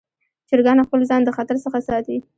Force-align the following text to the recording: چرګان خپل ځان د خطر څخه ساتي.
چرګان 0.49 0.77
خپل 0.87 0.99
ځان 1.09 1.21
د 1.23 1.29
خطر 1.37 1.55
څخه 1.65 1.79
ساتي. 1.87 2.17